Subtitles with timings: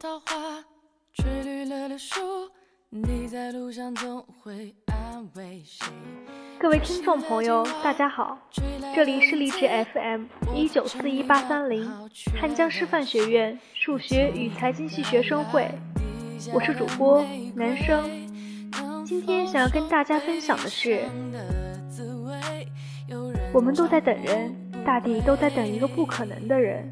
[0.00, 0.64] 桃花，
[1.12, 2.20] 吹绿了柳树，
[2.88, 5.88] 你在路上总会安慰谁？
[6.56, 8.38] 各位听众朋友，大家好，
[8.94, 11.84] 这里是励志 FM 一九四一八三零
[12.40, 15.68] 汉江师范学院数学与财经系学生会，
[16.54, 17.26] 我是主播
[17.56, 18.08] 男生。
[19.04, 21.08] 今天想要跟大家分享的是，
[23.52, 24.54] 我们都在等人，
[24.84, 26.88] 大地都在等一个不可能的人。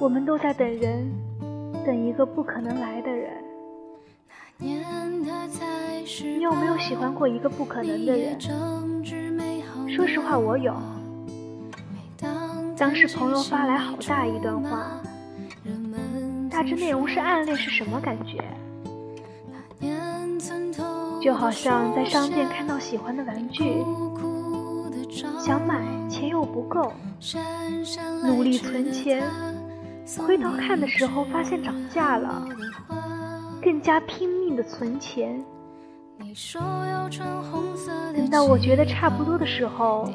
[0.00, 1.12] 我们都在等人，
[1.84, 3.32] 等一个不可能来的人。
[4.56, 4.80] 你
[6.40, 8.40] 有没有喜欢过一个不可能的人？
[9.88, 10.72] 说实话，我有。
[12.76, 15.00] 当时朋友发来好大一段话，
[16.48, 18.38] 大致内容是暗恋是什么感觉？
[21.20, 23.84] 就好像在商店看到喜欢的玩具，
[25.40, 26.92] 想买钱又不够，
[28.24, 29.24] 努力存钱。
[30.16, 32.42] 回头看的时候，发现涨价了，
[33.62, 35.44] 更加拼命的存钱。
[38.14, 40.10] 等到我觉得差不多的时候，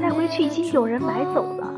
[0.00, 1.74] 再回去已经有人买走了。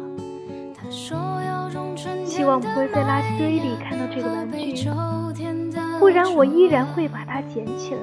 [2.25, 4.89] 希望不会在垃圾堆里看到这个玩具，
[5.99, 8.01] 不然我依然会把它捡起来。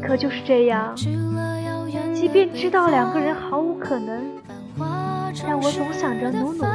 [0.00, 0.94] 可就是这样，
[2.14, 4.41] 即便知道两个人毫无可能。
[5.40, 6.68] 但我总想着努努力，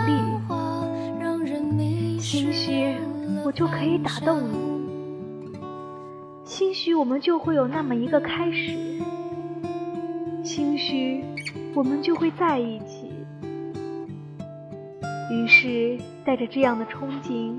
[2.20, 2.96] 兴许
[3.46, 5.60] 我就可以打动你，
[6.44, 9.00] 兴许我们就会有那么一个开始，
[10.44, 11.24] 兴许
[11.76, 13.12] 我们就会在一起。
[15.32, 17.56] 于是带着这样的憧憬，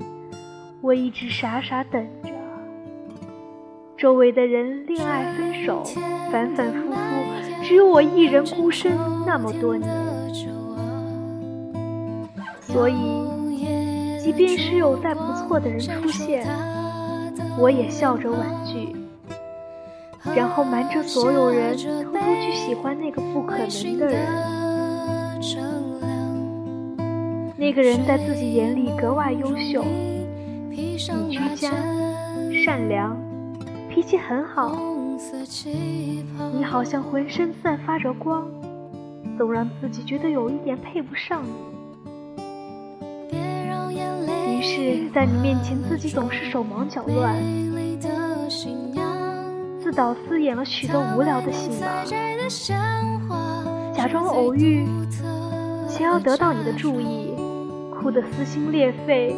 [0.81, 2.29] 我一直傻傻等着。
[3.97, 5.83] 周围的人恋爱分手，
[6.31, 6.97] 反反复复，
[7.63, 8.91] 只有我一人孤身
[9.25, 9.89] 那么多年。
[12.71, 12.93] 所以，
[14.21, 16.47] 即便是有再不错的人出现，
[17.57, 18.95] 我也笑着婉拒，
[20.35, 24.27] 然后瞒着所有人，偷偷去喜欢那个不可能的人。
[27.57, 29.83] 那个人在自己眼里格外优秀，
[30.69, 30.97] 你
[31.29, 31.71] 居家、
[32.63, 33.17] 善良，
[33.89, 34.77] 脾气很好，
[36.53, 38.47] 你好像浑身散发着光，
[39.37, 41.78] 总让自己觉得有一点配不上你。
[44.59, 47.33] 于是，在你面前，自己总是手忙脚乱，
[49.81, 51.87] 自导自演了许多无聊的戏码，
[53.93, 54.85] 假装偶遇，
[55.87, 57.33] 想要得到你的注意，
[57.89, 59.33] 哭得撕心裂肺，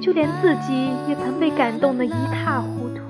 [0.00, 3.02] 就连自己也曾被感动得一塌糊涂。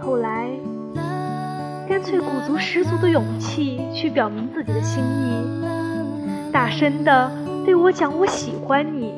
[0.00, 0.48] 后来，
[1.86, 7.43] 干脆鼓足十足的勇气去表明自己的心意，大声的。
[7.64, 9.14] 对我讲，我喜欢你。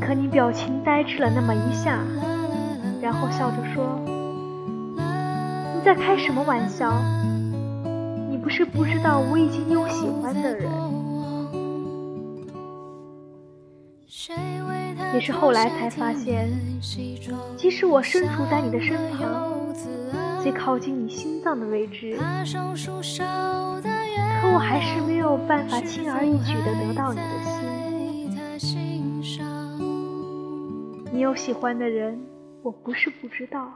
[0.00, 1.98] 可你表情呆滞了那么一下，
[3.00, 3.98] 然后笑着说
[5.74, 6.92] ：“你在开什么玩笑？
[8.30, 10.70] 你不是不知道我已经有喜欢的人？”
[15.14, 16.50] 也是后来才发现，
[17.56, 19.52] 即使我身处在你的身旁，
[20.42, 22.16] 最靠近你心脏的位置。
[22.16, 22.22] 可
[24.52, 27.62] 我还是没有办法轻而易举的得到你的心。
[31.12, 32.20] 你有喜欢的人，
[32.62, 33.72] 我不是不知道，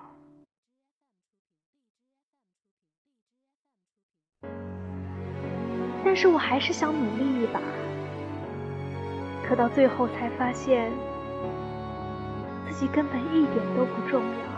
[6.04, 7.60] 但是我还是想努力一把。
[9.48, 10.90] 可到最后才发现，
[12.68, 14.55] 自己根本一点都不重要。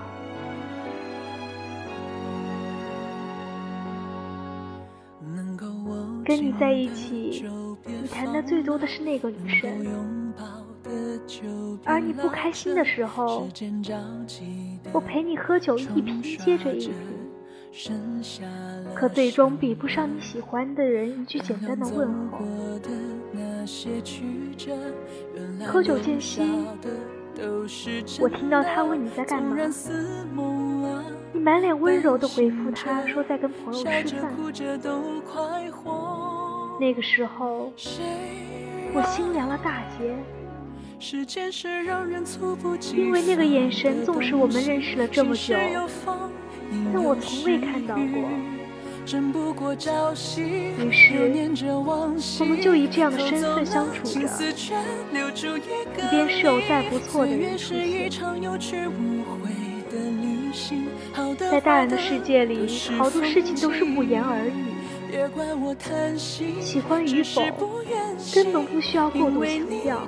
[6.29, 7.43] 跟你在一起，
[7.87, 10.35] 你谈的最多的是那个女生，
[11.85, 13.49] 而你不开心的时候，
[14.93, 16.93] 我陪你喝酒，一瓶接着一瓶，
[18.95, 22.45] 可最终比不上你喜欢的人一句简单的问候。
[25.67, 26.43] 喝酒间隙，
[28.21, 29.57] 我听到他问你在干嘛。
[31.31, 34.33] 你满脸温柔的回复他说在跟朋友吃饭。
[36.81, 37.73] 那个时候，
[38.95, 40.15] 我心凉了大截，
[42.95, 45.57] 因为那个眼神纵使我们认识了这么久，
[46.93, 48.03] 但我从未看到过，
[49.07, 51.13] 于是，
[52.45, 54.13] 我们就以这样的身份相处着。
[54.13, 54.21] 一
[56.11, 57.75] 边是有再不错的人出
[60.53, 60.85] 现，
[61.51, 64.53] 在大人的世界里，好多事情都是不言而喻。
[66.60, 67.43] 喜欢与否，
[68.34, 70.02] 根本不需要过度强调。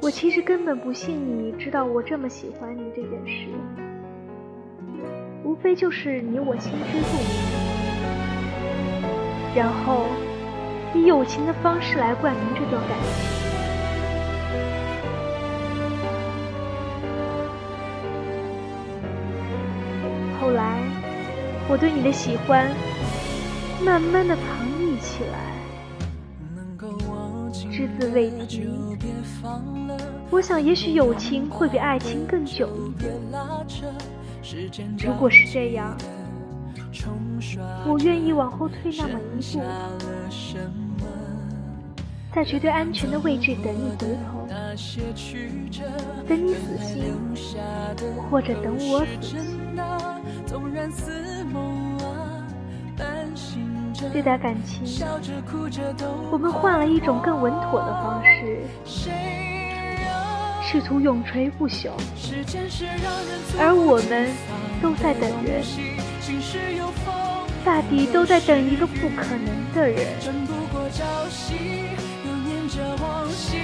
[0.00, 3.48] 我其实根本不信你知道我这么喜欢你这件事，
[5.44, 7.26] 无非就是你我心知肚明，
[9.54, 10.06] 然后
[10.94, 13.33] 以友情的方式来冠名这段感情。
[21.68, 22.70] 我对你的喜欢
[23.84, 24.44] 慢慢的藏
[24.78, 25.54] 匿起来，
[27.52, 28.68] 只字未提。
[30.30, 33.12] 我想，也许友情会比爱情更久一点。
[34.98, 35.96] 如果是这样，
[37.86, 39.62] 我愿意往后退那么一步，
[42.34, 44.48] 在绝对安全的位置等你回头，
[46.28, 47.14] 等你死心，
[48.28, 49.60] 或者等我死心。
[54.12, 54.82] 对待感情，
[56.32, 58.64] 我们换了一种更稳妥的方式，
[60.60, 61.90] 试图永垂不朽。
[63.60, 64.28] 而我们
[64.82, 65.62] 都在等人，
[67.64, 70.08] 大抵都在等一个不可能的人。
[72.74, 73.56] 着往昔，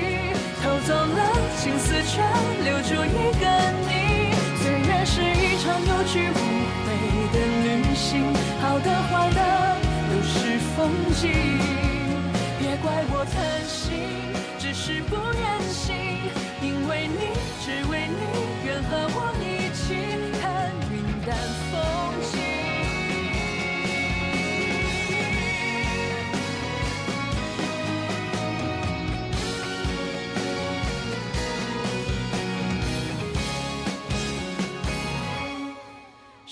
[0.62, 1.20] 偷走了
[1.58, 2.22] 青丝，却
[2.62, 3.44] 留住一个
[3.88, 4.30] 你。
[4.62, 6.38] 岁月是一场有去无
[6.86, 6.88] 回
[7.32, 8.22] 的旅行，
[8.62, 9.76] 好的坏的
[10.08, 10.78] 都是风
[11.16, 11.26] 景。
[12.60, 13.34] 别怪我贪
[13.66, 13.98] 心，
[14.60, 15.92] 只是不愿醒，
[16.62, 17.34] 因为你，
[17.64, 18.22] 只为你，
[18.64, 19.82] 愿和我一起
[20.40, 20.94] 看云
[21.26, 21.36] 淡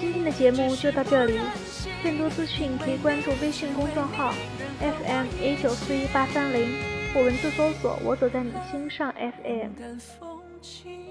[0.00, 1.38] 今天的节目就到这里。
[2.02, 4.32] 更多资讯可以关注微信公众号
[4.80, 6.68] FM 一九四一八三零，
[7.12, 11.07] 或文字搜索“我走在你心上 FM”。